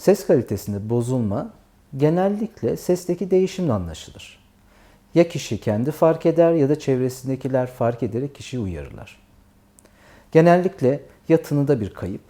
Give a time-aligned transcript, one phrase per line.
[0.00, 1.50] Ses kalitesinde bozulma
[1.96, 4.38] genellikle sesteki değişimle anlaşılır.
[5.14, 9.18] Ya kişi kendi fark eder ya da çevresindekiler fark ederek kişiyi uyarırlar.
[10.32, 12.22] Genellikle ya tınıda bir kayıp,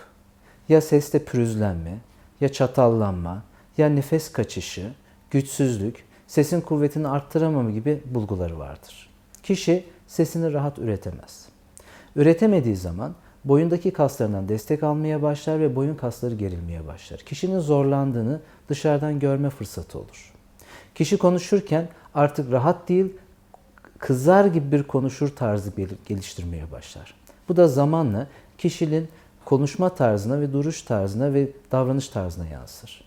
[0.68, 1.98] ya seste pürüzlenme,
[2.40, 3.42] ya çatallanma,
[3.78, 4.92] ya nefes kaçışı,
[5.30, 9.10] güçsüzlük, sesin kuvvetini arttıramama gibi bulguları vardır.
[9.42, 11.48] Kişi sesini rahat üretemez.
[12.16, 13.14] Üretemediği zaman
[13.44, 17.20] boyundaki kaslarından destek almaya başlar ve boyun kasları gerilmeye başlar.
[17.20, 20.32] Kişinin zorlandığını dışarıdan görme fırsatı olur.
[20.94, 23.12] Kişi konuşurken artık rahat değil,
[23.98, 25.72] kızar gibi bir konuşur tarzı
[26.06, 27.14] geliştirmeye başlar.
[27.48, 28.26] Bu da zamanla
[28.58, 29.08] kişinin
[29.44, 33.04] konuşma tarzına ve duruş tarzına ve davranış tarzına yansır.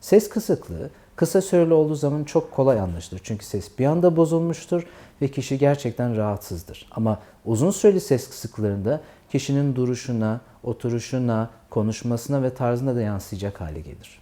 [0.00, 3.20] Ses kısıklığı kısa süreli olduğu zaman çok kolay anlaşılır.
[3.24, 4.86] Çünkü ses bir anda bozulmuştur
[5.22, 6.88] ve kişi gerçekten rahatsızdır.
[6.90, 14.18] Ama uzun süreli ses kısıklarında kişinin duruşuna, oturuşuna, konuşmasına ve tarzına da yansıyacak hale gelir.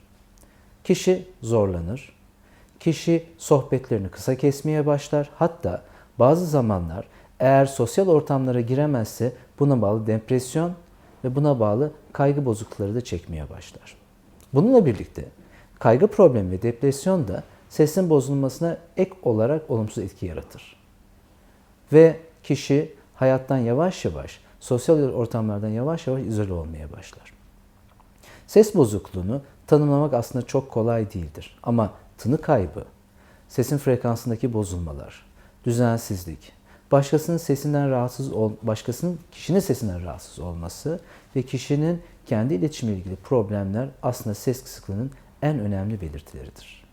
[0.84, 2.14] Kişi zorlanır.
[2.80, 5.30] Kişi sohbetlerini kısa kesmeye başlar.
[5.34, 5.82] Hatta
[6.18, 7.06] bazı zamanlar
[7.40, 10.72] eğer sosyal ortamlara giremezse buna bağlı depresyon
[11.24, 13.96] ve buna bağlı kaygı bozuklukları da çekmeye başlar.
[14.54, 15.24] Bununla birlikte
[15.84, 20.76] kaygı problemi ve depresyon da sesin bozulmasına ek olarak olumsuz etki yaratır.
[21.92, 27.32] Ve kişi hayattan yavaş yavaş, sosyal ortamlardan yavaş yavaş izole olmaya başlar.
[28.46, 31.58] Ses bozukluğunu tanımlamak aslında çok kolay değildir.
[31.62, 32.84] Ama tını kaybı,
[33.48, 35.26] sesin frekansındaki bozulmalar,
[35.64, 36.52] düzensizlik,
[36.92, 41.00] başkasının sesinden rahatsız ol, başkasının kişinin sesinden rahatsız olması
[41.36, 45.10] ve kişinin kendi iletişimle ilgili problemler aslında ses kısıklığının
[45.44, 46.83] en önemli belirtileridir.